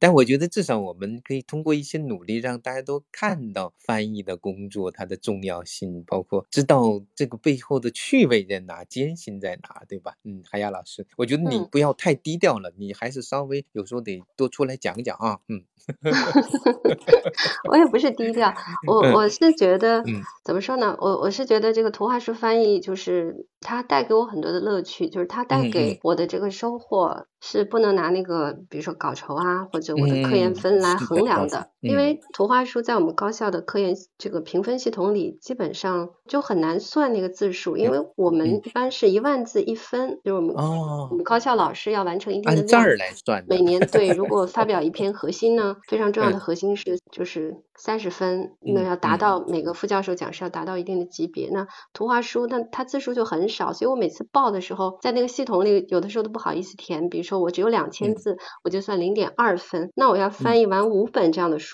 [0.03, 10.14] 但我觉得至少我们可以通过一些努力，让大家都看到翻译的工作它的重要性，包括知道这个背后的趣味在哪、艰辛在哪，对吧？
[10.24, 15.38] 嗯，海雅老师，我觉得你不要太低调了，你还是稍微有时候得多出来讲讲啊。
[15.46, 15.62] 嗯，
[17.70, 18.53] 我也不是低调，
[18.88, 20.03] 我 我是觉得
[20.44, 20.96] 怎么说呢？
[21.00, 27.28] 我我是觉得这个图画书翻译就是它带给我很多的乐趣，就是它带给我的这个收获。
[27.45, 43.45] 是不能拿那个，比如说稿酬啊，或者我的科研分来衡量的，因为图画书在我们高校的科研这个评分系统里，基本上就很难算那个字数，因为我们一般是一万字一分，就是我们我们高校老师要完成一定的量，来算。
[43.49, 51.51] 每年对，如果 发表一篇核心呢，非常重要的核心是就是三十分，那要达到每个副教授讲师要达到一定的级别。
[51.51, 57.33] 那图画书那它字数就很少，所以我每次报的时候，在那个系统里有的时候都不好意思填，比如说。
[57.33, 59.91] 说我只有两千字，我就算零点二分。
[59.95, 61.71] 那我要翻译完五本这样的书，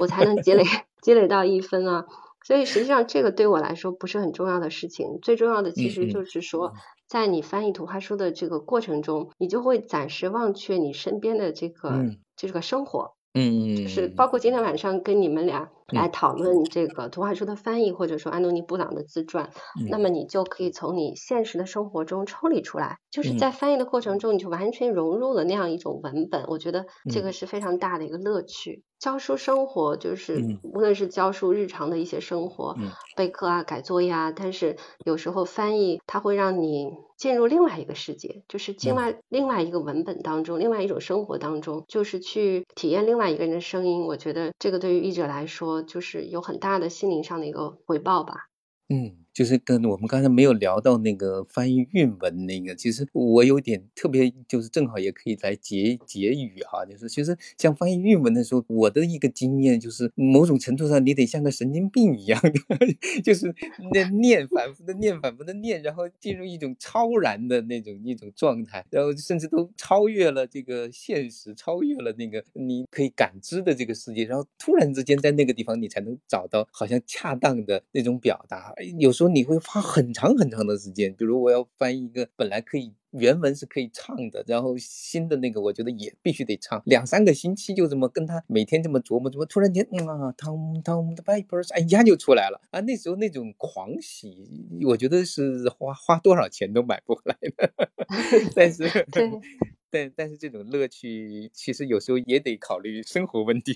[0.00, 0.64] 我才能积累
[1.02, 2.04] 积累到一分啊。
[2.42, 5.18] 所以实际上这个对我来说不是很重要的事情。
[5.20, 6.72] 最重要的其实就是说，
[7.06, 13.14] 在你翻译图画书的这个过程中，你就会暂时忘却你身边的这个这个生活。
[13.32, 19.50] 嗯，就是包括今天晚上跟你们俩来讨论这个图画书的翻译，或者说安东尼布朗的自传，
[19.88, 26.44] 那么你就可以从你现实的生活中抽离出来，就是在翻译的过程中，你就完全融入了那样一种文本。
[26.48, 28.82] 我觉得这个是非常大的一个乐趣。
[28.98, 32.76] 教书生活就是无论是教书日常的一些生活，
[33.16, 36.90] 备课啊、改作业啊，但是有时候翻译它会让你
[37.20, 44.06] 进入另外一个世界，就是境外另外一个文本当中，另外一种生活当中，就是去体验另外一个人的声音。
[44.06, 48.46] 我觉得这个对于译者来说，就是有很大的心灵上的一个回报吧。
[48.88, 49.19] 嗯。
[49.40, 56.84] 就是跟我们刚才没有聊到那个翻译韵文那个，其实我有点特别，就是正好也可以来结结语哈。
[56.84, 62.52] 就是其实像翻译韵文的时候，我的一个经验就是，某种程度上你得像个神经病一样的，
[63.24, 63.50] 就是
[63.94, 79.29] 那念反复的念，反复的念，然后进入一种超然的那种一种状态，然后甚至都超越了这个现实，超越了那个你可以感知的这个世界，然后突然之间在那个地方你才能找到好像恰当的那种表达，有时候。
[79.34, 92.80] 你会花很长很长的时间，比如我要翻译一个本来可以原文是可以唱的，然后新的那个我觉得也必须得唱，两三个星期就这么跟他每天这么琢磨，怎么突然间啊，Tom Tom 的 papers 哎呀就出来了啊！
[92.80, 97.72] 那时候那种狂喜，我觉得是花花多少钱都买不回来的。
[98.54, 98.84] 但是
[99.90, 103.72] 但但是这种乐趣其实有时候也得考虑生活问题。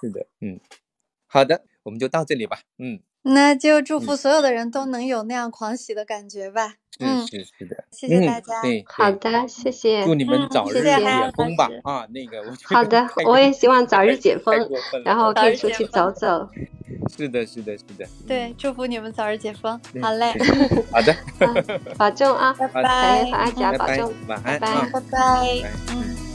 [0.00, 0.60] 是的，嗯，
[1.26, 3.00] 好的，我们就到这里吧，嗯。
[3.28, 6.74] 那就祝福所有的人都能有那样狂喜的感觉吧。
[7.00, 8.60] 嗯，是是的，谢谢大家。
[8.60, 10.04] 对， 好的，谢谢。
[10.04, 10.98] 祝你们早日解
[11.36, 11.68] 封吧。
[11.84, 14.52] 啊，那个，好的，我也希望早日解 封，
[15.04, 16.48] 然后可以出去走走。
[17.16, 18.04] 是的，是的，是的。
[18.26, 19.80] 对，祝福你们早日解封。
[20.02, 20.32] 好嘞。
[20.90, 21.16] 好的，
[21.96, 23.30] 保重啊，拜拜。
[23.30, 25.70] 阿佳，保重，晚安，拜拜，拜拜。
[25.92, 26.27] 嗯。